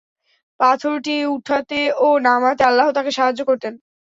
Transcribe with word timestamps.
পাথরটি 0.59 1.15
উঠাতে 1.35 1.79
ও 1.97 2.07
নামাতে 2.19 2.63
আল্লাহ 2.63 2.87
তাকে 2.97 3.11
সাহায্য 3.11 3.41
করতেন। 3.45 3.73